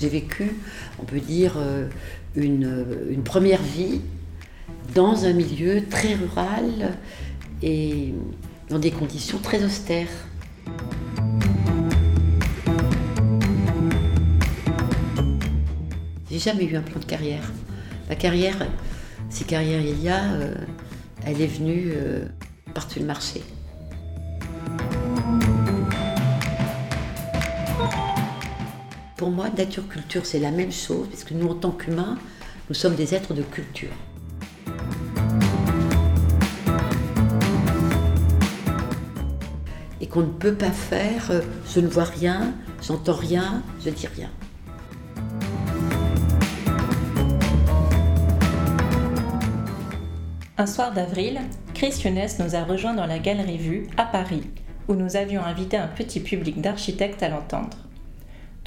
[0.00, 0.56] J'ai vécu,
[0.98, 1.86] on peut dire, euh,
[2.34, 4.00] une, première vie
[4.94, 6.96] dans un milieu très rural
[7.62, 8.14] et
[8.70, 10.08] dans des conditions très austères.
[16.30, 17.52] J'ai jamais eu un plan de carrière.
[18.08, 18.56] La carrière,
[19.28, 20.54] si carrière il y a, euh,
[21.26, 22.24] elle est venue euh,
[22.72, 23.42] par-dessus le marché.
[29.20, 32.16] Pour moi, nature-culture, c'est la même chose, parce que nous, en tant qu'humains,
[32.70, 33.90] nous sommes des êtres de culture.
[40.00, 44.06] Et qu'on ne peut pas faire, euh, je ne vois rien, j'entends rien, je dis
[44.06, 44.30] rien.
[50.56, 51.42] Un soir d'avril,
[51.74, 54.44] Chris Younes nous a rejoints dans la Galerie Vue à Paris,
[54.88, 57.89] où nous avions invité un petit public d'architectes à l'entendre.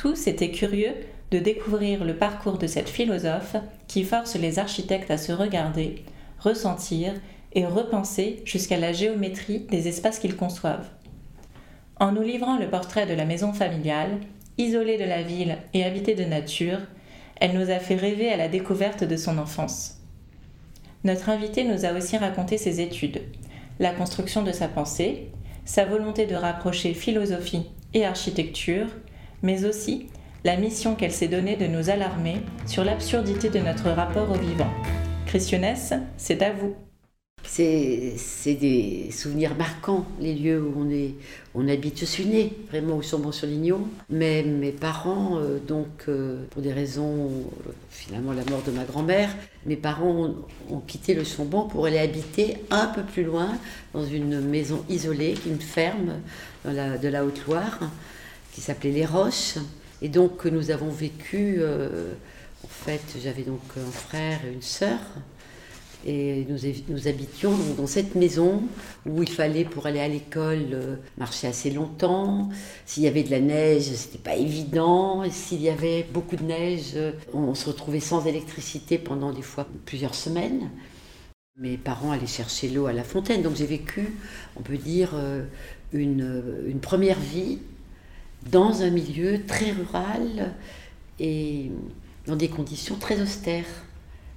[0.04, 0.96] Tous étaient curieux
[1.32, 3.56] de découvrir le parcours de cette philosophe
[3.88, 6.04] qui force les architectes à se regarder,
[6.40, 7.14] ressentir
[7.54, 10.90] et repenser jusqu'à la géométrie des espaces qu'ils conçoivent.
[12.02, 14.20] En nous livrant le portrait de la maison familiale,
[14.58, 16.80] isolée de la ville et habitée de nature,
[17.40, 20.02] elle nous a fait rêver à la découverte de son enfance.
[21.06, 23.22] Notre invité nous a aussi raconté ses études,
[23.80, 25.30] la construction de sa pensée,
[25.64, 28.88] sa volonté de rapprocher philosophie et architecture,
[29.44, 30.08] mais aussi
[30.44, 34.72] la mission qu'elle s'est donnée de nous alarmer sur l'absurdité de notre rapport au vivant.
[35.26, 36.76] Christionnès, c'est à vous.
[37.46, 38.16] C'est
[38.60, 41.14] des souvenirs marquants, les lieux où on, est,
[41.54, 42.00] on habite.
[42.00, 47.30] Je suis née vraiment au Chambon-sur-Lignon, mais mes parents, euh, donc euh, pour des raisons,
[47.68, 49.30] euh, finalement la mort de ma grand-mère,
[49.66, 50.34] mes parents
[50.72, 53.50] ont, quitté le Chambon pour aller habiter un peu plus loin
[53.94, 56.14] dans une maison isolée, une ferme
[56.66, 57.80] de la Haute-Loire,
[58.54, 59.56] qui s'appelait Les Roches.
[60.02, 65.00] Et donc nous avons vécu, en fait j'avais donc un frère et une sœur.
[66.06, 68.64] Et nous, habitions dans cette maison
[69.06, 72.50] où il fallait, pour aller à l'école, euh, marcher assez longtemps.
[72.86, 75.24] S'il y avait de la neige, c'était pas évident.
[75.32, 79.66] S'il y avait beaucoup de neige, euh, on se retrouvait sans électricité pendant des fois
[79.86, 80.70] plusieurs semaines.
[81.58, 83.42] Mes parents allaient chercher l'eau à la fontaine.
[83.42, 84.14] Donc j'ai vécu,
[84.58, 85.44] on peut dire, euh,
[85.94, 87.60] une, une première vie
[88.52, 90.54] dans un milieu très rural
[91.20, 91.72] et
[92.28, 93.86] dans des conditions très austères.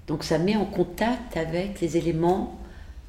[0.06, 2.58] Donc ça met en contact avec les éléments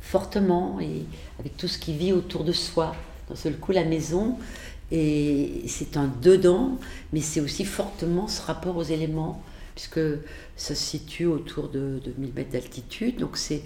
[0.02, 1.04] fortement et
[1.40, 2.96] avec tout ce qui vit autour de soi.
[3.30, 4.38] D'un seul coup, la maison,
[4.92, 6.78] et c'est un dedans,
[7.12, 9.44] mais c'est aussi fortement ce rapport aux éléments,
[9.76, 10.00] puisque
[10.56, 13.64] ça se situe autour de, de 1000 mètres d'altitude, donc c'est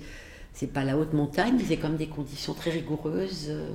[0.54, 3.70] c'est pas la haute montagne, c'est comme des conditions très rigoureuses, euh,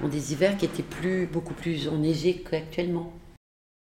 [0.00, 3.12] dans des hivers qui étaient plus, beaucoup plus enneigés qu'actuellement.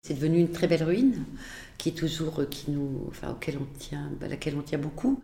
[0.04, 1.24] C'est devenu une très belle ruine
[1.78, 5.24] qui est toujours, euh, qui nous, enfin, auquel on tient, à laquelle on tient beaucoup,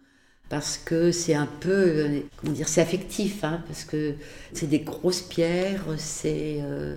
[0.49, 4.15] parce que c'est un peu, euh, comment dire, c'est affectif, hein, parce que
[4.53, 6.95] c'est des grosses pierres, c'est euh,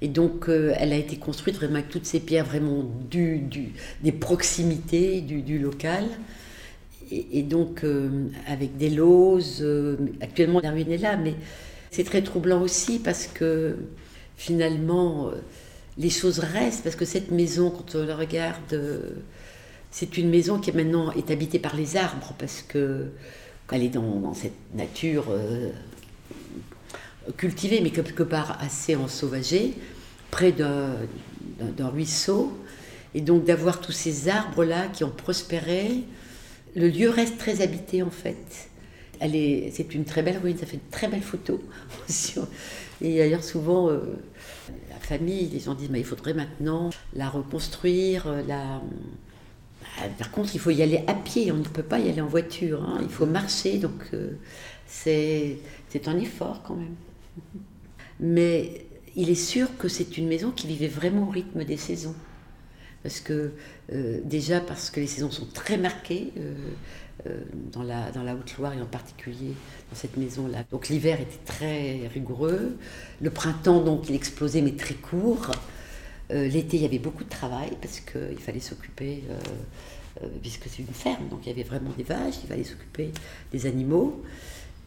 [0.00, 3.46] et donc elle a été construite vraiment avec toutes ces pierres vraiment du,
[4.02, 6.04] des proximités du, local.
[7.12, 7.84] Et, donc
[8.48, 9.64] avec des lauses,
[10.20, 11.36] actuellement la ruine est là, mais
[11.92, 13.76] c'est très troublant aussi parce que
[14.36, 15.30] finalement
[15.98, 19.10] les choses restent, parce que cette maison, quand on la regarde, euh,
[19.90, 23.08] c'est une maison qui maintenant est habitée par les arbres, parce que
[23.70, 25.70] elle est dans, cette nature euh,
[27.38, 29.74] cultivée, mais quelque part assez ensauvagée,
[30.30, 30.98] près d'un
[31.88, 32.52] ruisseau.
[33.14, 36.04] Et donc d'avoir tous ces arbres-là qui ont prospéré,
[36.74, 38.70] le lieu reste très habité en fait.
[39.72, 41.62] C'est une très belle ruine, ça fait une très belle photo.
[43.00, 43.88] Et d'ailleurs souvent...
[43.88, 44.00] Euh,
[45.02, 48.26] famille, les gens disent il faudrait maintenant la reconstruire.
[48.26, 48.80] Euh, la...
[49.80, 52.20] Bah, par contre, il faut y aller à pied, on ne peut pas y aller
[52.20, 52.98] en voiture, hein.
[53.02, 54.32] il faut marcher, donc euh,
[54.86, 55.58] c'est
[56.06, 56.94] un effort quand même.
[58.20, 62.14] Mais il est sûr que c'est une maison qui vivait vraiment au rythme des saisons.
[63.02, 63.52] Parce que,
[63.92, 66.32] euh, déjà parce que les saisons sont très marquées,
[67.72, 69.54] dans la, dans la Haute-Loire et en particulier
[69.90, 70.64] dans cette maison-là.
[70.70, 72.76] Donc l'hiver était très rigoureux,
[73.20, 75.50] le printemps donc il explosait mais très court.
[76.30, 79.38] Euh, l'été il y avait beaucoup de travail parce qu'il fallait s'occuper, euh,
[80.22, 83.10] euh, puisque c'est une ferme, donc il y avait vraiment des vaches, il fallait s'occuper
[83.52, 84.22] des animaux.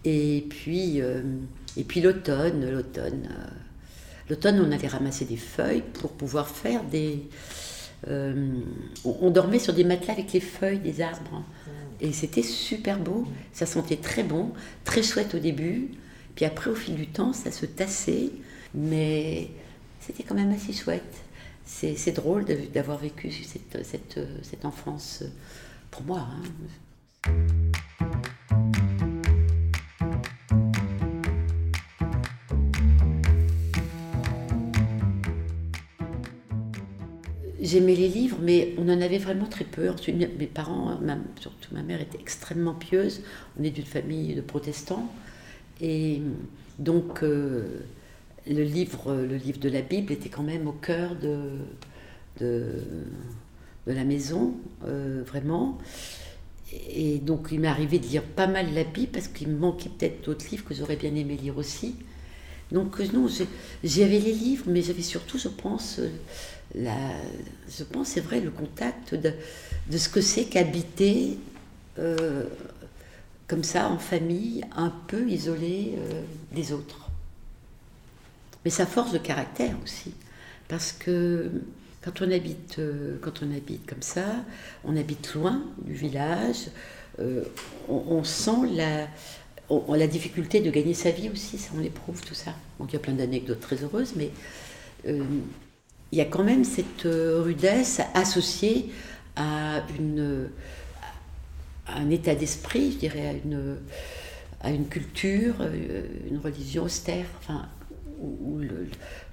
[0.04, 3.28] Et puis, et puis l'automne, l'automne,
[4.30, 7.28] l'automne on allait ramasser des feuilles pour pouvoir faire des...
[8.08, 11.44] on dormait sur des matelas avec les feuilles des arbres.
[12.02, 14.52] Et c'était super beau, ça sentait très bon,
[14.84, 15.90] très chouette au début.
[16.36, 18.30] Puis après, au fil du temps, ça se tassait,
[18.74, 19.50] mais
[20.02, 21.16] c'était quand même assez chouette.
[21.66, 25.24] c'est drôle d'avoir vécu cette, cette, cette, enfance
[25.90, 26.28] pour moi.
[27.26, 27.32] Hein.
[37.66, 39.90] J'aimais les livres, mais on en avait vraiment très peu.
[39.90, 41.00] Ensuite, mes parents,
[41.40, 43.24] surtout ma mère, était extrêmement pieuse.
[43.60, 45.12] On est d'une famille de protestants.
[45.82, 46.22] Et
[46.78, 47.82] donc, euh,
[48.48, 51.58] le, livre, le livre de la Bible était quand même au cœur de,
[52.40, 52.84] de,
[53.88, 54.54] la maison,
[54.86, 55.80] euh, vraiment.
[56.72, 59.90] Et donc, il m'est arrivé de lire pas mal la Bible parce qu'il me manquait
[59.90, 61.96] peut-être d'autres livres que j'aurais bien aimé lire aussi.
[62.72, 63.28] Donc, non,
[63.84, 66.00] j'avais les livres, mais j'avais surtout, je pense,
[66.74, 69.34] je pense, c'est vrai, le contact de,
[69.90, 71.38] de ce que c'est qu'habiter
[72.00, 72.44] euh,
[73.48, 76.22] comme ça, en famille, un peu isolé euh,
[76.52, 77.10] des autres.
[78.64, 80.14] Mais sa force de caractère aussi,
[80.68, 81.52] parce que
[82.02, 84.26] quand on habite, euh, quand on habite comme ça,
[84.84, 86.70] on habite loin du village,
[87.88, 89.08] on, sent la,
[89.70, 92.54] la difficulté de gagner sa vie aussi, ça on l'éprouve tout ça.
[92.80, 94.32] Donc il y a plein d'anecdotes très heureuses, mais
[96.12, 98.90] il y a quand même cette euh, rudesse associée
[99.36, 100.50] à, une,
[101.88, 103.78] un état d'esprit, je dirais, à une,
[104.62, 107.68] à culture, euh, une religion austère, enfin,
[108.20, 108.62] où,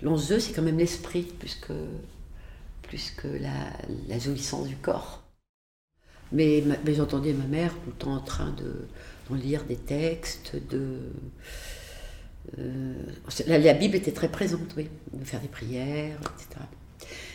[0.03, 1.73] l'enjeu c'est quand même l'esprit plus que,
[2.83, 3.53] plus que la,
[4.09, 5.23] la jouissance du corps.
[6.33, 8.89] Mais, mais j'entendais ma mère tout le temps en train de,
[9.35, 10.99] lire des textes, de,
[12.59, 12.95] euh,
[13.47, 16.65] la, Bible était très présente, oui, de faire des prières, etc.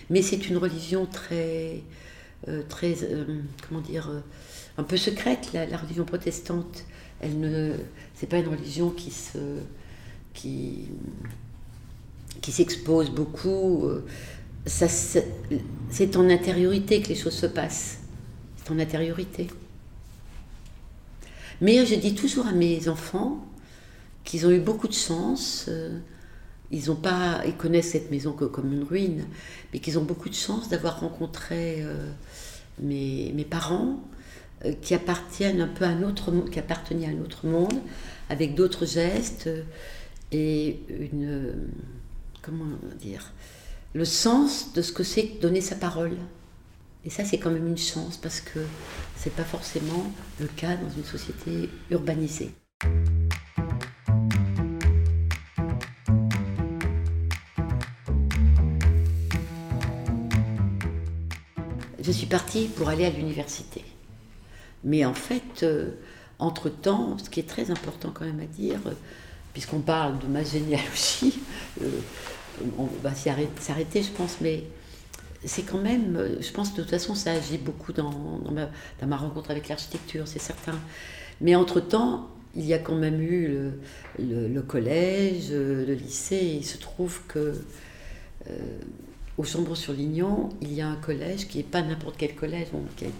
[0.09, 1.81] Mais c'est une religion très,
[2.47, 4.11] euh, très, euh, comment dire,
[4.77, 6.85] un peu secrète, la, religion protestante.
[7.19, 7.73] Elle ne,
[8.15, 9.59] c'est pas une religion qui se,
[10.33, 10.89] qui,
[12.41, 13.89] qui s'expose beaucoup.
[14.65, 17.99] Ça, c'est en intériorité que les choses se passent.
[18.57, 19.47] C'est en intériorité.
[21.61, 23.45] Mais je dis toujours à mes enfants,
[24.23, 25.65] qu'ils ont eu beaucoup de chance.
[25.69, 25.97] Euh,
[26.69, 29.25] ils, ont pas, ils connaissent cette maison que comme une ruine,
[29.71, 32.11] mais qu'ils ont beaucoup de chance d'avoir rencontré euh,
[32.79, 34.01] mes, mes, parents
[34.65, 37.79] euh, qui appartiennent un peu à un autre qui appartenaient à un autre monde,
[38.29, 39.49] avec d'autres gestes
[40.33, 41.69] et une
[42.41, 42.65] comment
[42.99, 43.31] dire
[43.93, 46.17] le sens de ce que c'est donner sa parole.
[47.07, 48.59] Et ça, c'est quand même une chance parce que
[49.15, 50.11] c'est pas forcément
[50.41, 52.51] le cas dans une société urbanisée.
[61.99, 63.83] je suis partie pour aller à l'université.
[64.85, 65.91] Mais en fait, euh,
[66.39, 68.93] entre-temps, ce qui est très important quand même à dire, euh,
[69.51, 71.41] puisqu'on parle de ma généalogie,
[71.81, 71.89] euh,
[72.77, 74.63] on va s'arrêter, je pense, mais
[75.45, 78.11] c'est quand même, je pense de toute façon, ça agit beaucoup dans,
[79.05, 80.79] ma, rencontre avec l'architecture, c'est certain.
[81.41, 83.71] Mais entre-temps, il y a quand même eu
[84.19, 87.53] le, collège, le lycée, il se trouve que
[89.37, 92.67] au Chambon-sur-Lignon, il y a un collège qui n'est pas n'importe quel collège,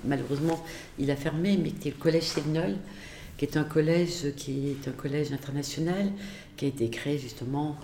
[0.03, 0.63] malheureusement
[0.97, 2.75] il a fermé, mais qui est le collège Ségnol,
[3.37, 6.11] qui est un collège qui est un collège international,
[6.55, 7.77] qui a été créé justement,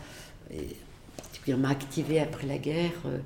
[1.18, 3.20] particulièrement activé après la guerre, euh,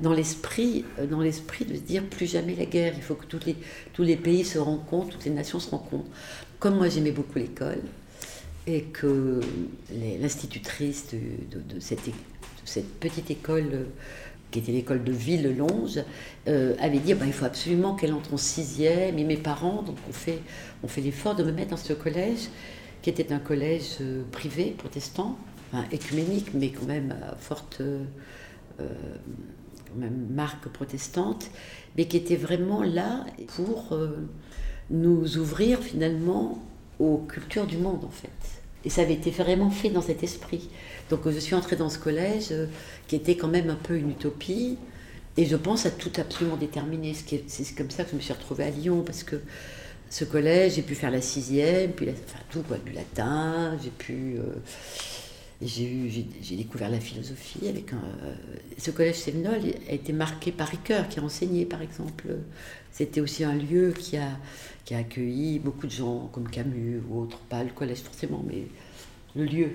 [0.00, 2.94] dans l'esprit, euh, dans l'esprit de se dire plus jamais la guerre.
[2.96, 3.56] Il faut que toutes les,
[3.92, 6.10] tous les pays se rencontrent, toutes les nations se rencontrent.
[6.58, 7.82] Comme moi j'aimais beaucoup l'école
[8.66, 9.40] et que
[10.20, 12.00] l'institutrice de, cette,
[13.00, 13.86] petite école
[14.52, 16.00] qui était l'école de Ville-Longe,
[16.46, 19.18] euh, avait dit bah, il faut absolument qu'elle entre en sixième.
[19.18, 20.38] Et mes parents, donc on fait,
[20.84, 22.50] on fait l'effort de me mettre dans ce collège,
[23.00, 25.38] qui était un collège euh, privé, protestant,
[25.72, 28.04] enfin, écuménique, mais quand même à forte euh,
[29.96, 31.50] marque protestante,
[31.96, 33.24] mais qui était vraiment là
[33.56, 33.96] pour
[34.90, 36.62] nous ouvrir finalement
[36.98, 38.30] aux cultures du monde en fait.
[38.84, 40.68] Et ça avait été vraiment fait dans cet esprit.
[41.10, 42.66] Donc je suis entrée dans ce collège euh,
[43.06, 44.76] qui était quand même un peu une utopie.
[45.36, 47.14] Et je pense à tout absolument déterminer.
[47.14, 49.36] C'est comme ça que je me suis retrouvée à Lyon, parce que
[50.10, 54.36] ce collège, j'ai pu faire la sixième, puis enfin, tout, du latin, j'ai pu...
[54.36, 54.42] Euh,
[55.64, 58.02] j'ai découvert la philosophie avec un...
[58.78, 62.24] Ce collège Séminole a été marqué par Ricoeur, qui a enseigné, par exemple.
[62.90, 64.28] C'était aussi un lieu qui a,
[64.84, 68.66] qui a accueilli beaucoup de gens, comme Camus ou autres, pas le collège forcément, mais
[69.34, 69.70] le lieu.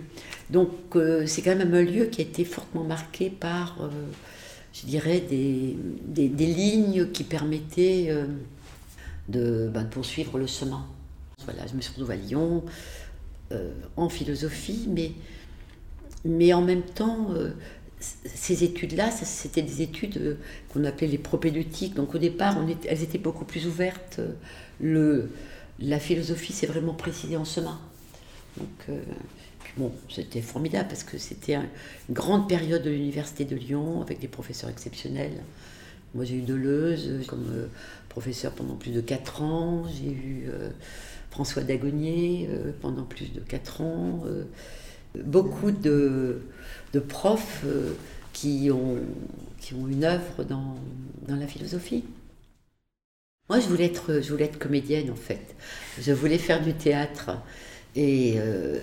[0.50, 3.90] Donc euh, c'est quand même un lieu qui a été fortement marqué par, euh,
[4.74, 5.76] je dirais, des,
[6.08, 8.26] des, lignes qui permettaient euh,
[9.30, 10.86] de, ben, de, poursuivre le chemin.
[11.46, 12.64] Voilà, je me suis retrouvée à Lyon
[13.96, 15.14] en philosophie, mais,
[16.28, 17.30] mais en même temps,
[18.00, 20.36] ces études-là, c'était des études euh,
[20.70, 21.96] qu'on appelait les propédeutiques.
[21.96, 22.58] Donc au départ,
[22.88, 24.20] elles étaient beaucoup plus ouvertes.
[24.82, 27.80] La philosophie s'est vraiment précisée en chemin.
[28.58, 29.00] Donc, euh,
[29.78, 31.68] bon, c'était formidable parce que c'était une
[32.10, 35.44] grande période de l'Université de Lyon avec des professeurs exceptionnels.
[36.16, 37.68] Moi, j'ai eu Deleuze comme euh,
[38.10, 39.84] professeur pendant plus de 4 ans.
[39.88, 40.50] J'ai eu
[41.30, 42.50] François Dagonier
[42.82, 44.24] pendant plus de 4 ans.
[45.24, 46.42] Beaucoup de
[47.00, 47.94] profs euh,
[48.34, 48.98] qui, ont,
[49.72, 50.76] une œuvre dans,
[51.28, 52.04] la philosophie.
[53.50, 55.56] Moi, je voulais, être, comédienne, en fait.
[56.00, 57.32] Je voulais faire du théâtre.
[57.96, 58.80] Et euh,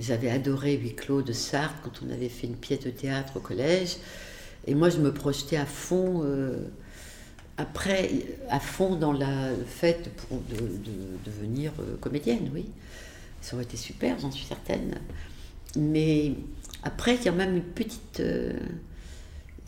[0.00, 3.40] j'avais adoré Huis clos de Sartre quand on avait fait une pièce de théâtre au
[3.40, 3.96] collège.
[4.66, 6.58] Et moi, je me projetais à fond, euh,
[7.56, 8.10] après,
[8.50, 12.66] à fond dans la, le fait de, de devenir comédienne, oui.
[13.40, 14.98] Ça aurait été super, j'en suis certaine.
[15.76, 16.32] Mais
[16.82, 17.18] après.
[18.20, 18.52] Euh,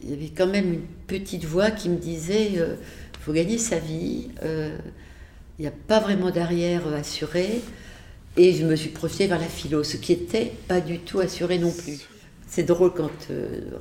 [0.03, 2.77] il y avait quand même une petite voix qui me disait il euh,
[3.21, 4.79] faut gagner sa vie, euh,
[5.59, 7.61] il n'y a pas vraiment d'arrière assuré.
[8.39, 11.59] Et je me suis projetée vers la philo, ce qui était pas du tout assuré
[11.59, 12.09] non plus.
[12.47, 13.11] C'est drôle quand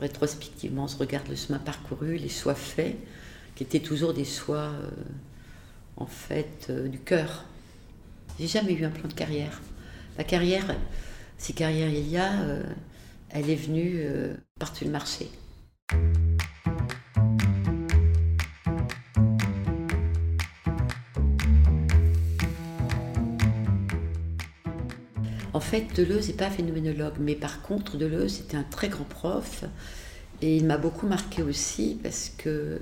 [0.01, 2.97] rétrospectivement on se regarde le chemin parcouru, les choix faits,
[3.55, 4.71] qui étaient toujours des choix
[5.97, 7.45] en fait du cœur.
[8.39, 9.61] J'ai jamais eu un plan de carrière.
[10.17, 10.75] La carrière,
[11.39, 12.31] si carrière il y a,
[13.29, 15.29] elle est venue euh, par-dessus le marché.
[25.51, 29.65] En fait, Deleuze n'est pas phénoménologue, mais par contre, Deleuze était un très grand prof
[30.41, 32.81] et il m'a beaucoup marqué aussi parce que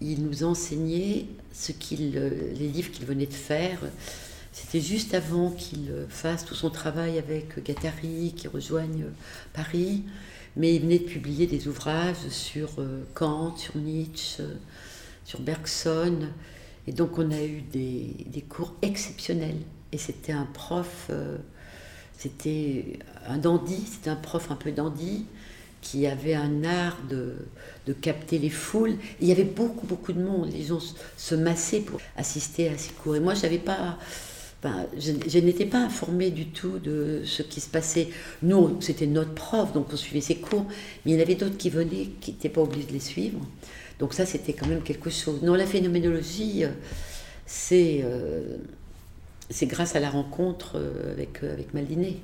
[0.00, 3.80] il nous enseignait ce qu'il, les livres qu'il venait de faire,
[4.56, 9.04] c'était juste avant qu'il fasse tout son travail avec Gattari, qui rejoigne
[9.52, 10.04] Paris.
[10.56, 14.42] Mais il venait de publier des ouvrages sur euh, Kant, sur Nietzsche,
[15.26, 16.30] sur Bergson.
[16.86, 19.60] Et donc on a eu des, cours exceptionnels.
[19.92, 21.36] Et c'était un prof, euh,
[22.16, 25.26] c'était un dandy, c'était un prof un peu dandy,
[25.82, 27.36] qui avait un art de,
[27.86, 28.96] de capter les foules.
[29.20, 30.50] il y avait beaucoup, beaucoup de monde.
[30.50, 30.80] Les gens
[31.18, 33.16] se massaient pour assister à ces cours.
[33.16, 33.98] Et moi, je n'avais pas
[34.98, 38.08] je, n'étais pas informée du tout de ce qui se passait.
[38.42, 40.66] Nous, c'était notre prof, donc on suivait ses cours,
[41.04, 43.40] mais il y en avait d'autres qui venaient, qui n'étaient pas obligés de les suivre.
[43.98, 45.42] Donc ça, c'était quand même quelque chose.
[45.42, 46.68] Non, la phénoménologie, euh,
[47.46, 48.56] c'est euh,
[49.48, 52.20] c'est grâce à la rencontre euh, avec, avec Maldiné,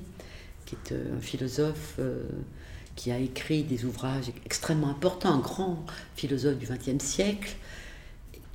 [0.65, 1.99] qui est un philosophe
[2.95, 5.83] qui a écrit des ouvrages extrêmement importants, un grand
[6.15, 7.55] philosophe du XXe siècle,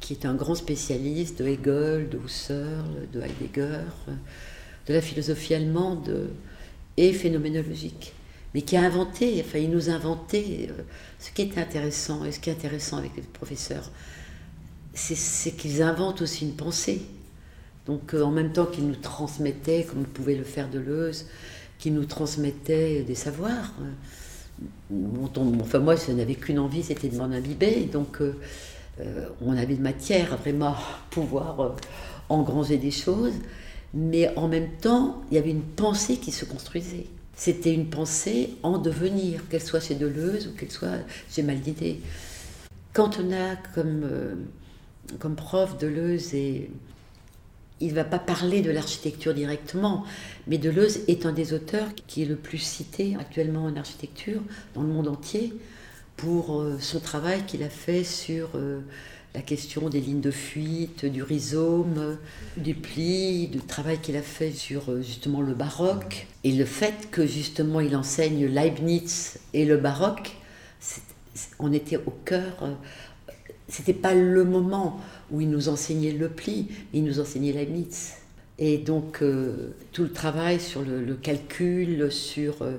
[0.00, 3.84] qui est un grand spécialiste de Hegel, de Husserl, de Heidegger,
[4.86, 6.30] de la philosophie allemande
[6.96, 8.12] et phénoménologique,
[8.54, 10.82] mais qui a inventé, enfin il nous a inventé euh,
[11.18, 13.90] ce qui est intéressant, et ce qui est intéressant avec les professeurs,
[14.94, 17.02] c'est qu'ils inventent aussi une pensée.
[17.86, 21.26] Donc euh, en même temps qu'ils nous transmettaient, comme pouvait le faire Deleuze,
[21.78, 23.74] qu'ils nous transmettaient des savoirs.
[24.90, 25.26] Euh,
[25.60, 27.88] enfin moi, je n'avais qu'une envie, c'était de m'en imbiber.
[27.92, 28.20] Donc
[29.40, 30.74] on avait de matière vraiment
[31.10, 31.70] pouvoir euh,
[32.28, 33.34] engranger des choses,
[33.94, 37.06] mais en même temps, il y avait une pensée qui se construisait.
[37.34, 40.98] C'était une pensée en devenir, qu'elle soit chez Deleuze ou qu'elle soit
[41.30, 42.00] chez Maldiné.
[42.92, 44.34] Quand on a comme, euh,
[45.20, 46.70] comme prof Deleuze et
[47.80, 50.04] il ne va pas parler de l'architecture directement,
[50.48, 54.42] mais Deleuze est un des auteurs qui est le plus cité actuellement en architecture
[54.74, 55.54] dans le monde entier
[56.18, 58.80] pour euh, son travail qu'il a fait sur euh,
[59.34, 62.18] la question des lignes de fuite, du rhizome,
[62.56, 66.26] du pli, du travail qu'il a fait sur euh, justement le baroque.
[66.42, 70.36] Et le fait que justement il enseigne Leibniz et le baroque,
[71.60, 72.68] on était au cœur,
[73.68, 78.14] c'était pas le moment où il nous enseignait le pli, il nous enseignait Leibniz.
[78.60, 82.72] Et donc euh, tout le travail sur le, calcul, sur euh,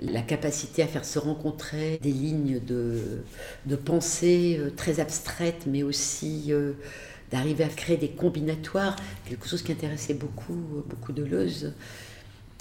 [0.00, 6.52] la capacité à faire se rencontrer des lignes de, pensée euh, très abstraites, mais aussi
[7.32, 8.94] d'arriver à créer des combinatoires,
[9.28, 11.26] quelque chose qui intéressait beaucoup, beaucoup de.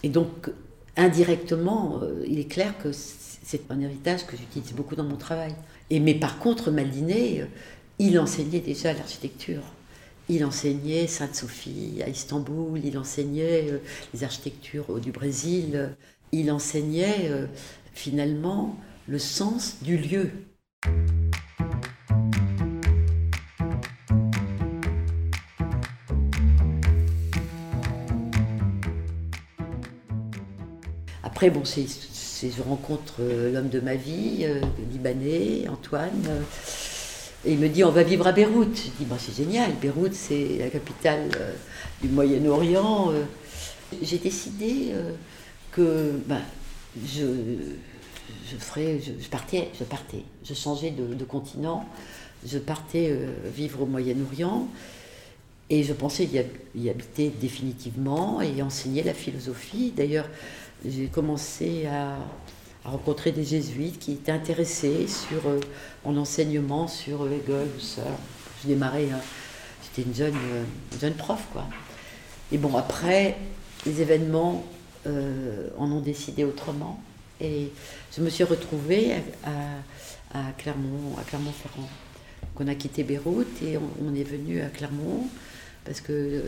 [0.02, 0.50] Et donc
[0.98, 5.54] indirectement, il est clair que c'est un héritage que j'utilise beaucoup dans mon travail.
[5.92, 7.46] Et, mais par contre, Maldiné,
[8.00, 9.62] il enseignait déjà l'architecture.
[10.30, 13.80] Il enseignait Sainte-Sophie à Istanbul, il enseignait euh,
[14.14, 15.96] les architectures du Brésil,
[16.32, 17.46] il enseignait euh,
[17.94, 18.78] finalement
[19.08, 20.32] le sens du lieu.
[31.22, 31.86] Après, bon, c'est
[32.44, 34.46] je rencontre l'homme de ma vie,
[34.92, 36.44] libanais, Antoine.
[37.46, 38.76] Et il me dit, on va vivre à Beyrouth.
[38.76, 41.30] Je dis, bah, c'est génial, Beyrouth, c'est la capitale
[42.02, 43.12] du Moyen-Orient.
[44.02, 44.94] J'ai décidé
[45.72, 46.40] que bah,
[47.06, 47.26] je,
[48.50, 51.86] je, ferais, je, partais, je partais, je changeais de, continent,
[52.46, 53.18] je partais
[53.54, 54.68] vivre au Moyen-Orient.
[55.70, 56.30] Et je pensais
[56.76, 59.94] y, habiter définitivement et enseigner la philosophie.
[59.96, 60.30] D'ailleurs,
[60.86, 62.18] j'ai commencé à,
[62.86, 65.60] rencontrer des jésuites qui étaient intéressés sur euh,
[66.06, 68.04] mon enseignement sur Hegel ça.
[68.62, 69.20] Je démarrais, hein.
[69.84, 70.64] j'étais une jeune, euh,
[71.00, 71.66] jeune prof, quoi.
[72.52, 73.38] Et bon, après,
[73.86, 74.64] les événements
[75.08, 77.02] euh, en ont décidé autrement.
[77.42, 77.72] Et
[78.16, 79.14] je me suis retrouvée
[79.44, 81.90] à, à, Clermont, à Clermont-Ferrand.
[82.60, 85.28] On a quitté Beyrouth et on est venu à Clermont
[85.86, 86.42] parce que euh,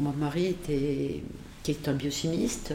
[0.00, 1.22] mon mari, était,
[1.62, 2.74] qui est un biochimiste,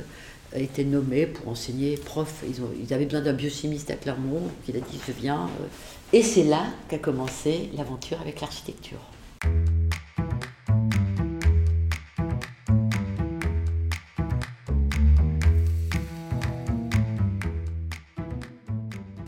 [0.53, 2.43] a été nommé pour enseigner prof.
[2.79, 5.49] Ils, avaient besoin d'un biochimiste à Clermont, il a dit je viens.
[5.61, 5.65] Euh.
[6.13, 8.99] Et c'est là qu'a commencé l'aventure avec l'architecture.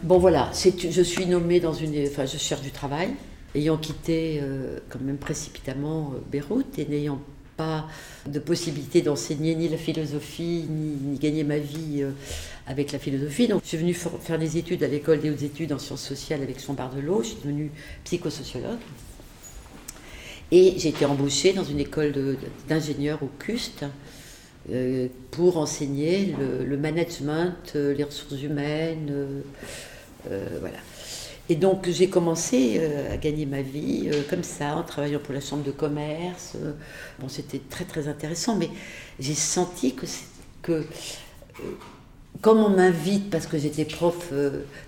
[0.03, 2.07] Bon voilà, je suis nommée dans une...
[2.07, 3.09] Enfin, je cherche du travail
[3.55, 7.21] ayant quitté euh, quand même précipitamment euh, Beyrouth et n'ayant
[7.59, 7.87] pas
[8.25, 12.11] de possibilité d'enseigner ni la philosophie, ni, gagner ma vie euh,
[12.67, 13.49] avec la philosophie.
[13.49, 16.41] Donc je suis venue faire des études à l'école des hautes études en sciences sociales
[16.41, 17.21] avec Jean Bardelot.
[17.21, 17.69] Je suis devenue
[18.05, 18.79] psychosociologue.
[20.51, 22.37] Et j'ai été embauchée dans une école
[22.69, 23.83] d'ingénieurs au CUST
[25.31, 29.13] pour enseigner le, le management, les ressources humaines.
[30.25, 30.79] voilà.
[31.51, 35.33] Et donc j'ai commencé euh, à gagner ma vie euh, comme ça, en travaillant pour
[35.33, 36.53] la chambre de commerce.
[36.55, 36.73] Euh,
[37.17, 38.69] bon, c'était très très intéressant, mais
[39.19, 40.05] j'ai senti que,
[40.61, 40.85] que
[42.41, 44.31] comme on m'invite, parce que j'étais prof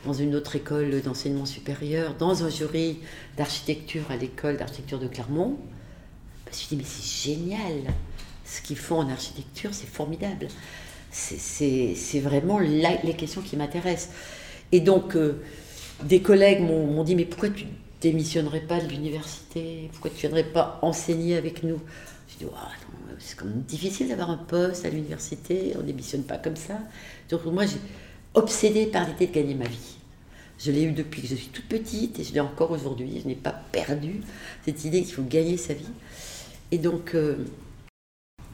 [0.05, 2.99] dans une autre école d'enseignement supérieur, dans un jury
[3.37, 5.57] d'architecture à l'école d'architecture de Clermont,
[6.45, 7.93] je me suis dit, mais c'est génial,
[8.45, 10.47] ce qu'ils font en architecture, c'est formidable.
[11.11, 14.11] C'est vraiment les questions qui m'intéressent.
[14.71, 15.17] Et donc,
[16.03, 17.65] des collègues m'ont dit mais pourquoi tu
[18.01, 19.89] démissionnerais pas de l'université?
[19.91, 21.79] Pourquoi tu viendrais pas enseigner avec nous?
[22.29, 22.51] Je dis
[23.19, 26.79] c'est quand même difficile d'avoir un poste à l'université, on démissionne pas comme ça.
[27.29, 27.77] Donc moi j'ai
[28.33, 29.97] obsédé par l'idée de gagner ma vie.
[30.57, 33.19] Je l'ai eu depuis que je suis toute petite et je l'ai encore aujourd'hui.
[33.21, 34.21] Je n'ai pas perdu
[34.63, 35.89] cette idée qu'il faut gagner sa vie.
[36.71, 37.37] Et donc euh,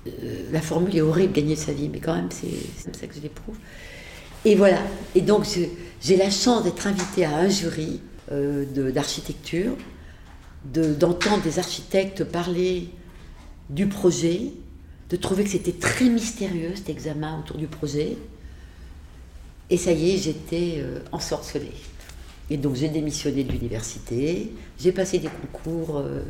[0.07, 3.15] euh, la formule est horrible, gagner sa vie, mais quand même c'est comme ça que
[3.15, 3.57] je l'éprouve.
[4.47, 4.81] Et voilà.
[5.13, 5.45] Et donc,
[5.99, 7.99] j'ai la chance d'être invitée à un jury
[8.31, 9.73] euh, d'architecture,
[10.63, 12.87] d'entendre des architectes parler
[13.69, 14.53] du projet,
[15.09, 18.15] de trouver que c'était très mystérieux cet examen autour du projet.
[19.69, 21.75] Et ça y est, j'étais euh, ensorcelée.
[22.49, 26.21] Et donc j'ai démissionné de l'université, j'ai passé des concours euh,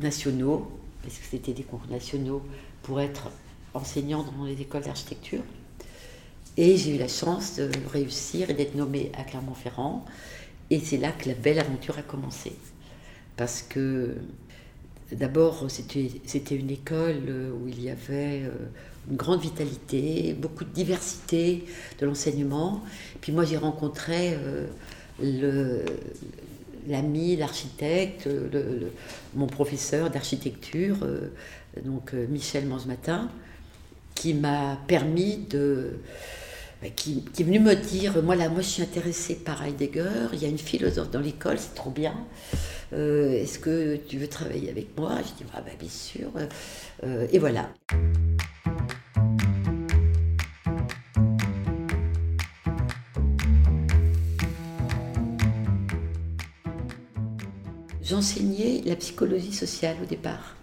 [0.00, 0.70] nationaux,
[1.02, 2.42] parce que c'était des concours nationaux
[2.82, 3.30] pour être
[3.72, 5.40] enseignant dans les écoles d'architecture.
[6.60, 10.04] Et j'ai eu la chance de réussir et d'être nommée à Clermont-Ferrand.
[10.70, 12.52] Et c'est là que la belle aventure a commencé.
[13.36, 14.16] Parce que
[15.12, 18.50] d'abord, c'était une école où il y avait euh,
[19.08, 21.64] une grande vitalité, beaucoup de diversité
[22.00, 22.82] de l'enseignement.
[23.20, 24.36] Puis moi, j'ai rencontré
[25.22, 25.86] euh,
[26.88, 28.28] l'ami, l'architecte,
[29.36, 31.30] mon professeur d'architecture, euh,
[31.84, 33.30] donc Michel Matin,
[34.16, 36.00] qui m'a permis de
[36.94, 40.44] qui, est venu me dire, moi là, moi je suis intéressée par Heidegger, il y
[40.44, 42.14] a une philosophe dans l'école, c'est trop bien.
[42.92, 45.16] Euh, est-ce que tu veux travailler avec moi?
[45.18, 46.30] Je dis, ah ben, bien sûr.
[47.04, 47.68] Euh, et voilà.
[58.02, 60.56] J'enseignais la psychologie sociale au départ.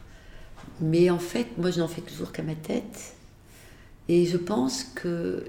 [0.82, 3.16] Mais en fait, moi, je n'en fais toujours qu'à ma tête.
[4.08, 5.46] Et je pense que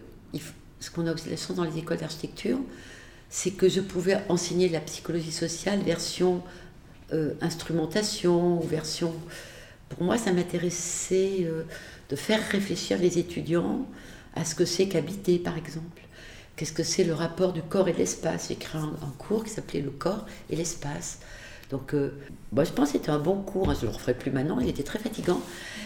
[0.81, 2.59] ce qu'on chance dans les écoles d'architecture,
[3.29, 6.42] c'est que je pouvais enseigner la psychologie sociale version
[7.12, 9.14] euh, instrumentation ou version.
[9.88, 11.62] Pour moi, ça m'intéressait euh,
[12.11, 13.87] de faire réfléchir les étudiants
[14.35, 16.03] à ce que c'est qu'habiter, par exemple.
[16.57, 18.46] Qu'est-ce que c'est le rapport du corps et de l'espace?
[18.49, 21.20] J'ai créé un, cours qui s'appelait Le corps et l'espace.
[21.70, 22.11] Donc, euh,
[22.51, 23.70] moi, je pense que c'était un bon cours.
[23.70, 24.59] Hein, je ne le referai plus maintenant.
[24.59, 25.40] Il était très fatigant.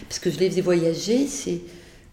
[0.09, 1.27] Parce que je les faisais voyager.
[1.27, 1.61] C'est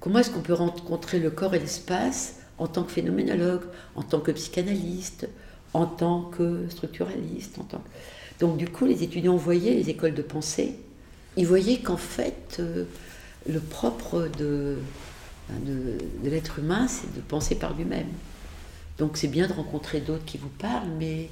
[0.00, 3.62] Comment est-ce qu'on peut rencontrer le corps et l'espace en tant que phénoménologue,
[3.94, 5.28] en tant que psychanalyste,
[5.74, 7.82] en tant que structuraliste en tant
[8.40, 10.78] Donc du coup, les étudiants voyaient les écoles de pensée,
[11.36, 12.84] ils voyaient qu'en fait, euh,
[13.48, 14.78] le propre de,
[15.50, 18.08] de l'être humain, c'est de penser par lui-même.
[18.98, 21.28] Donc c'est bien de rencontrer d'autres qui vous parlent, mais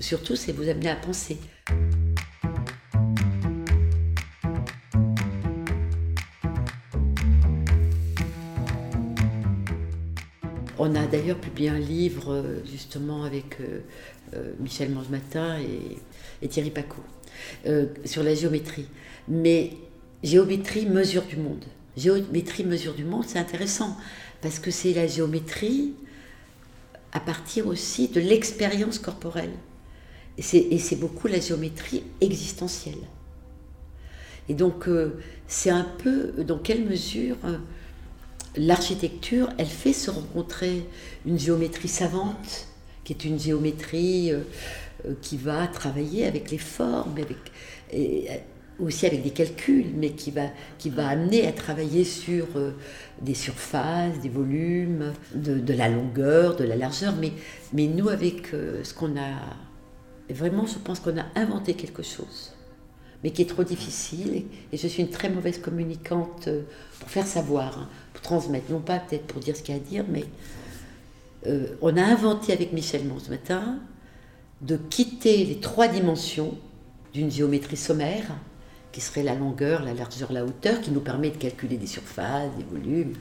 [0.00, 1.38] surtout c'est vous amener à penser.
[10.84, 13.78] On a d'ailleurs publié un livre euh, justement avec euh,
[14.34, 16.96] euh, Michel Mange-Matin et, Thierry Paco
[18.04, 18.86] sur la géométrie.
[19.28, 19.74] Mais
[20.24, 21.64] géométrie, mesure du monde.
[21.96, 23.96] Géométrie, mesure du monde, c'est intéressant
[24.40, 25.94] parce que c'est la géométrie
[27.12, 29.52] à partir aussi de l'expérience corporelle.
[30.36, 33.06] Et c'est beaucoup la géométrie existentielle.
[34.48, 34.88] Et donc,
[35.46, 37.36] c'est un peu dans quelle mesure
[38.56, 40.84] l'architecture, elle fait se rencontrer
[41.26, 42.68] une géométrie savante,
[43.04, 44.40] qui est une géométrie euh,
[45.06, 47.36] euh, qui va travailler avec les formes, avec,
[47.94, 48.36] euh,
[48.78, 50.46] aussi avec des calculs, mais qui va,
[50.78, 52.46] qui va amener à travailler sur
[53.20, 57.14] des surfaces, des volumes, de, la longueur, de la largeur.
[57.20, 57.32] Mais,
[57.72, 59.56] mais nous, avec ce qu'on a...
[60.30, 62.52] Vraiment, je pense qu'on a inventé quelque chose
[63.22, 64.46] mais qui est trop difficile.
[64.72, 66.48] Et, je suis une très mauvaise communicante
[66.98, 67.88] pour faire savoir.
[68.22, 70.24] Transmettre, non pas peut-être pour dire ce qu'il y a à dire, mais
[71.46, 73.80] euh, on a inventé avec Michel Mont ce matin
[74.60, 76.56] de quitter les trois dimensions
[77.12, 78.24] d'une géométrie sommaire,
[78.92, 82.50] qui serait la longueur, la largeur, la hauteur, qui nous permet de calculer des surfaces,
[82.56, 83.14] des volumes,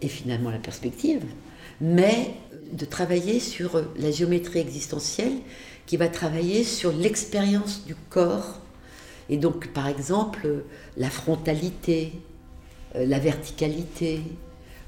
[0.00, 1.24] et finalement la perspective,
[1.80, 2.34] mais
[2.72, 5.32] de travailler sur la géométrie existentielle,
[5.86, 8.60] qui va travailler sur l'expérience du corps,
[9.28, 10.64] et donc par exemple
[10.96, 12.12] la frontalité,
[12.94, 14.22] la verticalité,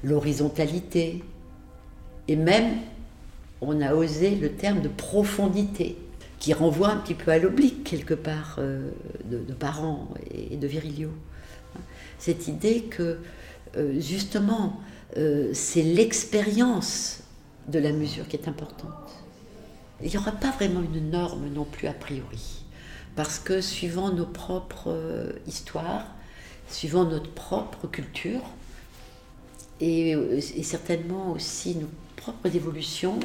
[0.03, 1.23] l'horizontalité,
[2.27, 2.77] et même
[3.61, 5.97] on a osé le terme de profondité,
[6.39, 8.91] qui renvoie un petit peu à l'oblique quelque part euh,
[9.25, 11.09] de, Parent et de Virilio.
[12.19, 13.19] Cette idée que
[13.77, 14.79] euh, justement
[15.53, 17.23] c'est l'expérience
[17.69, 18.91] de la mesure qui est importante.
[20.03, 22.65] Il n'y aura pas vraiment une norme non plus a priori,
[23.15, 24.93] parce que suivant nos propres
[25.47, 26.05] histoires,
[26.69, 28.41] suivant notre propre culture
[29.81, 30.15] et,
[30.63, 33.19] certainement aussi nos propres évolutions,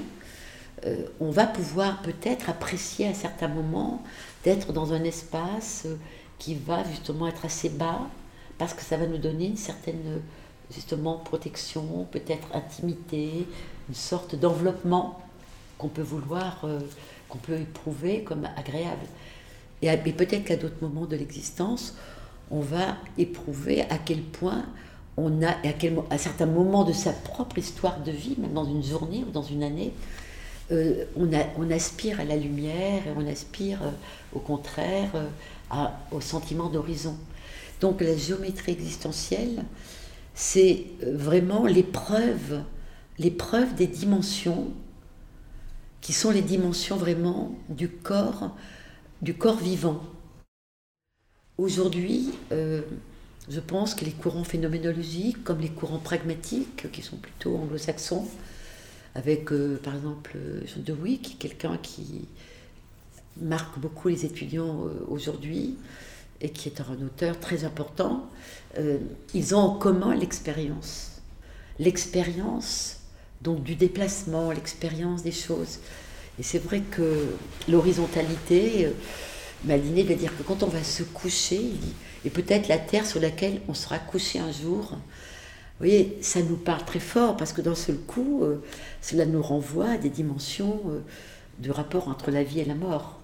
[0.87, 4.03] euh, on va pouvoir peut-être apprécier à certains moments
[4.45, 5.87] d'être dans un espace
[6.39, 8.01] qui va justement être assez bas
[8.59, 10.21] parce que ça va nous donner une certaine
[10.71, 13.47] justement protection, peut-être intimité,
[13.89, 15.21] une sorte d'enveloppement
[15.79, 16.81] qu'on peut vouloir, euh,
[17.29, 19.07] qu'on peut éprouver comme agréable.
[19.83, 21.95] Et, et peut-être qu'à d'autres moments de l'existence,
[22.51, 24.65] on va éprouver à quel point
[25.17, 28.65] on a, à, quel, à certains moments de sa propre histoire de vie, même dans
[28.65, 29.93] une journée ou dans une année,
[30.73, 33.91] euh, on, aspire à la lumière et on aspire euh,
[34.33, 37.17] au contraire euh, au sentiment d'horizon.
[37.81, 39.65] Donc la géométrie existentielle,
[40.35, 42.63] c'est vraiment l'épreuve,
[43.19, 44.69] l'épreuve des dimensions
[46.01, 48.55] qui sont les dimensions vraiment du corps,
[49.23, 50.01] du corps vivant.
[51.61, 52.81] Aujourd'hui, euh,
[53.51, 58.27] je pense que les courants phénoménologiques, comme les courants pragmatiques, qui sont plutôt anglo-saxons,
[59.15, 62.25] avec euh, par exemple John Dewey, qui est quelqu'un qui
[63.43, 65.77] marque beaucoup les étudiants euh, aujourd'hui
[66.41, 68.31] et qui est un auteur très important,
[69.35, 71.21] ils ont en commun l'expérience.
[71.79, 73.01] L'expérience
[73.43, 75.81] donc du déplacement, l'expérience des choses.
[76.39, 77.27] Et c'est vrai que
[77.69, 78.89] l'horizontalité
[79.65, 81.61] Maliné va dire que quand on va se coucher,
[82.25, 86.57] et peut-être la terre sur laquelle on sera couché un jour, vous voyez, ça nous
[86.57, 88.63] parle très fort parce que d'un seul coup, euh,
[89.01, 91.01] cela nous renvoie à des dimensions euh,
[91.59, 93.19] de rapport entre la vie et la mort.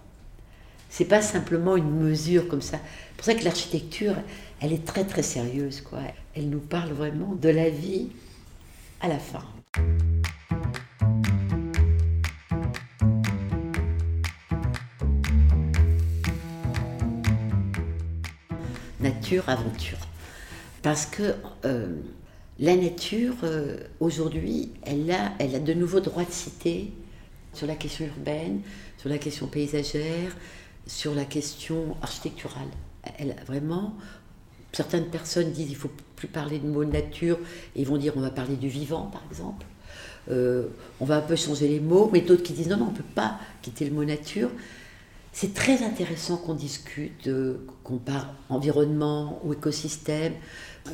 [0.88, 2.78] C'est pas simplement une mesure comme ça.
[2.78, 4.14] C'est pour ça que l'architecture,
[4.60, 5.98] elle est très très sérieuse, quoi.
[6.34, 8.08] Elle nous parle vraiment de la vie
[9.02, 9.44] à la fin.
[19.06, 19.98] Nature, aventure.
[20.82, 21.94] Parce que euh,
[22.58, 26.92] la nature, euh, aujourd'hui, elle a, elle a de nouveaux droits de cité
[27.52, 28.60] sur la question urbaine,
[28.98, 30.36] sur la question paysagère,
[30.86, 32.68] sur la question architecturale.
[33.18, 33.94] Elle a vraiment,
[34.72, 37.38] certaines personnes disent il faut plus parler de mot nature,
[37.74, 39.66] et ils vont dire on va parler du vivant, par exemple.
[40.28, 40.66] Euh,
[40.98, 42.96] on va un peu changer les mots, mais d'autres qui disent non, non, on ne
[42.96, 44.50] peut pas quitter le mot nature.
[45.38, 50.32] C'est très intéressant qu'on discute, euh, qu'on parle environnement ou écosystème,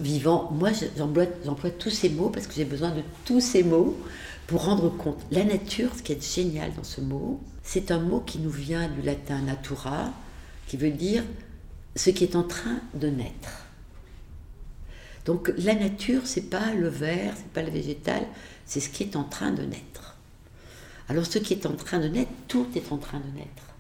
[0.00, 0.50] vivant.
[0.50, 3.96] Moi, j'emploie tous ces mots parce que j'ai besoin de tous ces mots
[4.48, 5.24] pour rendre compte.
[5.30, 8.88] La nature, ce qui est génial dans ce mot, c'est un mot qui nous vient
[8.88, 10.10] du latin natura,
[10.66, 11.22] qui veut dire
[11.94, 13.66] ce qui est en train de naître.
[15.24, 18.26] Donc la nature, c'est pas le vert, c'est pas le végétal,
[18.66, 20.16] c'est ce qui est en train de naître.
[21.08, 23.71] Alors ce qui est en train de naître, tout est en train de naître.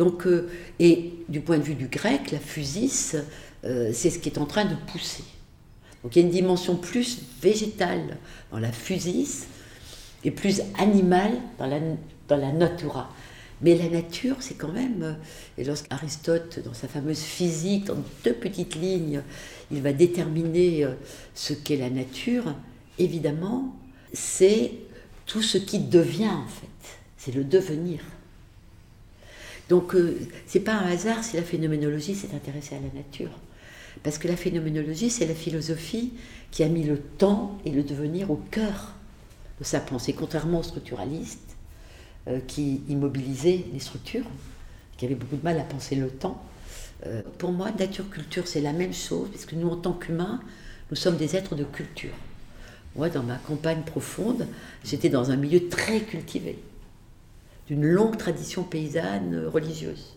[0.00, 3.16] Donc, euh, et du point de vue du grec, la physis,
[3.64, 5.24] euh, c'est ce qui est en train de pousser.
[6.02, 8.16] Donc il y a une dimension plus végétale
[8.50, 9.46] dans la physis
[10.24, 11.80] et plus animale dans la,
[12.28, 13.12] dans la natura.
[13.60, 15.12] Mais la nature, c'est quand même, euh,
[15.58, 19.20] et lorsqu'Aristote, dans sa fameuse physique, dans deux petites lignes,
[19.70, 20.86] il va déterminer
[21.34, 22.54] ce qu'est la nature,
[22.98, 23.76] évidemment,
[24.14, 24.72] c'est
[25.26, 28.00] tout ce qui devient en fait, c'est le devenir.
[29.70, 33.30] Donc euh, c'est pas un hasard si la phénoménologie s'est intéressée à la nature.
[34.02, 36.12] Parce que la phénoménologie, c'est la philosophie
[36.50, 38.94] qui a mis le temps et le devenir au cœur
[39.60, 41.56] de sa pensée, contrairement aux structuralistes
[42.26, 44.26] euh, qui immobilisaient les structures,
[44.96, 46.42] qui avaient beaucoup de mal à penser le temps.
[47.06, 50.40] Euh, pour moi, nature-culture, c'est la même chose, puisque nous, en tant qu'humains,
[50.90, 52.14] nous sommes des êtres de culture.
[52.96, 54.48] Moi, dans ma campagne profonde,
[54.84, 56.58] j'étais dans un milieu très cultivé
[57.70, 60.16] d'une longue tradition paysanne religieuse.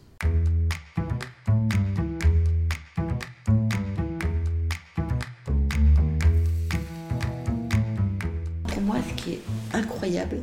[8.68, 10.42] Pour moi, ce qui est incroyable,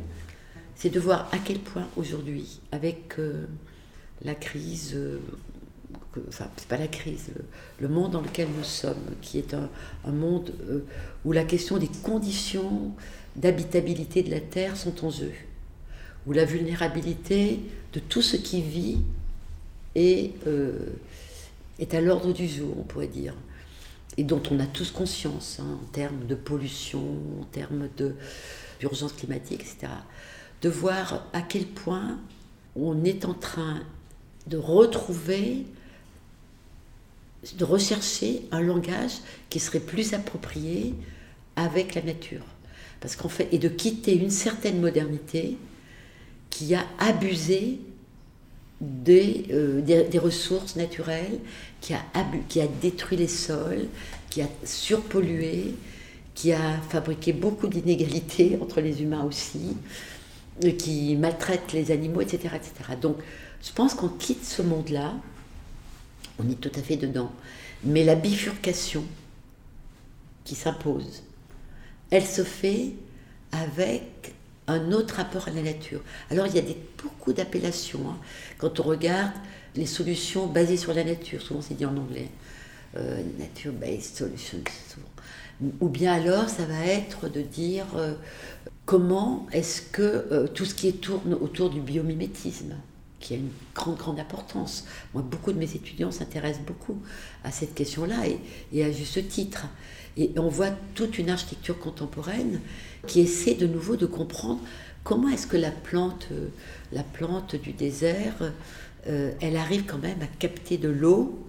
[0.75, 3.45] c'est de voir à quel point aujourd'hui, avec euh,
[4.23, 5.19] la crise, euh,
[6.29, 7.31] enfin, c'est pas la crise,
[7.81, 10.85] le, monde dans lequel nous sommes, qui est un, monde euh,
[11.25, 12.93] où la question des conditions
[13.35, 15.33] d'habitabilité de la Terre sont en jeu
[16.27, 17.59] où la vulnérabilité
[17.93, 18.99] de tout ce qui vit
[19.95, 20.77] est, euh,
[21.79, 23.33] est à l'ordre du jour, on pourrait dire,
[24.17, 27.03] et dont on a tous conscience hein, en termes de pollution,
[27.41, 27.87] en termes
[28.79, 29.93] d'urgence climatique, etc.
[30.61, 32.19] De voir à quel point
[32.75, 33.81] on est en train
[34.47, 35.65] de retrouver,
[37.57, 39.13] de rechercher un langage
[39.49, 40.93] qui serait plus approprié
[41.55, 42.45] avec la nature.
[42.99, 45.57] Parce qu'en fait, et de quitter une certaine modernité
[46.51, 47.79] qui a abusé
[48.79, 51.39] des, euh, des, ressources naturelles,
[51.79, 52.03] qui a,
[52.49, 53.87] qui a détruit les sols,
[54.29, 55.73] qui a surpollué,
[56.35, 59.77] qui a fabriqué beaucoup d'inégalités entre les humains aussi,
[60.63, 62.55] euh, qui maltraite les animaux, etc.
[62.55, 62.97] etc.
[63.01, 63.17] Donc
[63.63, 65.13] je pense qu'on quitte ce monde-là,
[66.39, 67.31] on est tout à fait dedans,
[67.83, 69.03] mais la bifurcation
[70.43, 71.23] qui s'impose,
[72.09, 72.93] elle se fait
[73.51, 74.33] avec
[74.71, 76.01] un autre rapport à la nature.
[76.29, 78.01] Alors il y a des, beaucoup d'appellations.
[78.09, 78.17] Hein.
[78.57, 79.33] Quand on regarde
[79.75, 82.29] les solutions basées sur la nature, souvent c'est dit en anglais,
[82.97, 84.59] euh, nature-based solutions,
[85.79, 88.13] Ou bien alors ça va être de dire euh,
[88.85, 92.75] comment est-ce que euh, tout ce qui tourne autour du biomimétisme,
[93.21, 94.85] qui a une grande, grande importance.
[95.13, 96.97] Moi, beaucoup de mes étudiants s'intéressent beaucoup
[97.43, 98.39] à cette question-là et,
[98.73, 99.67] et à juste titre.
[100.17, 102.59] Et on voit toute une architecture contemporaine
[103.07, 104.59] qui essaie de nouveau de comprendre
[105.03, 106.47] comment est-ce que la plante, euh,
[106.91, 108.51] la plante du désert,
[109.07, 111.39] euh, elle arrive quand même à capter de l'eau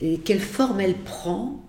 [0.00, 1.62] et quelle forme elle prend.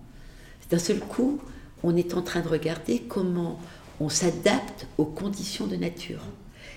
[0.71, 1.39] D'un seul coup,
[1.83, 3.59] on est en train de regarder comment
[3.99, 6.21] on s'adapte aux conditions de nature.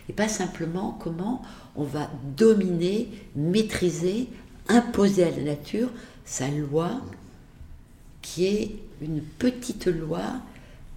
[0.09, 1.43] Et pas simplement comment
[1.75, 4.29] on va dominer, maîtriser,
[4.69, 5.89] imposer à la nature
[6.25, 6.91] sa loi,
[8.21, 10.41] qui est une petite loi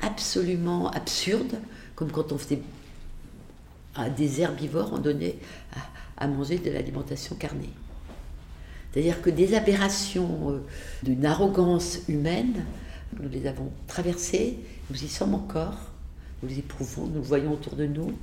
[0.01, 1.59] absolument absurde,
[1.95, 2.61] comme quand on faisait
[3.95, 5.37] à des herbivores, on donnait
[6.17, 7.69] à, manger de l'alimentation carnée.
[8.91, 10.59] C'est-à-dire que des aberrations euh,
[11.03, 12.65] d'une arrogance humaine,
[13.19, 14.57] nous les avons traversées,
[14.89, 15.77] nous y sommes encore,
[16.41, 18.13] nous les éprouvons, nous le voyons autour de nous,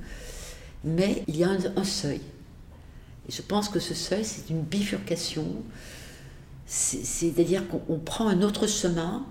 [0.83, 2.21] mais il y a un, seuil.
[3.27, 5.45] Et je pense que ce seuil, c'est une bifurcation,
[6.65, 9.25] c'est-à-dire qu'on prend un autre chemin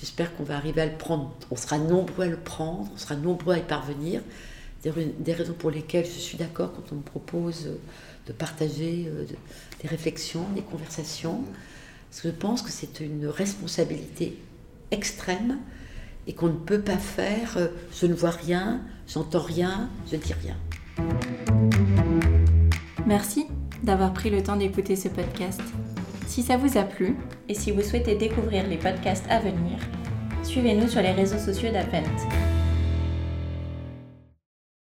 [0.00, 1.34] J'espère qu'on va arriver à le prendre.
[1.50, 4.20] On sera nombreux à le prendre, on sera nombreux à y parvenir.
[4.84, 7.68] Des raisons pour lesquelles je suis d'accord quand on me propose
[8.26, 9.24] de partager euh,
[9.82, 11.42] des réflexions, des conversations.
[12.10, 14.38] Parce que je pense que c'est une responsabilité
[14.90, 15.58] extrême
[16.26, 20.34] et qu'on ne peut pas faire euh, je ne vois rien, j'entends rien, je dis
[20.34, 20.56] rien.
[23.06, 23.46] Merci
[23.82, 25.60] d'avoir pris le temps d'écouter ce podcast.
[26.26, 27.14] Si ça vous a plu
[27.48, 29.78] et si vous souhaitez découvrir les podcasts à venir,
[30.42, 32.55] suivez-nous sur les réseaux sociaux d'Advent.